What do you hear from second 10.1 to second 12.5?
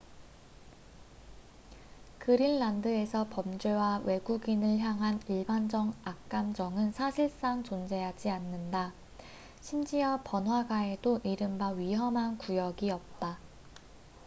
번화가에도 이른바 "위험한